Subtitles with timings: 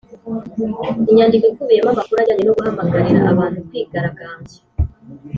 [1.09, 4.59] Inyandiko ikubiyemo amakuru ajyanye no guhamagarira abntu kwigaragambya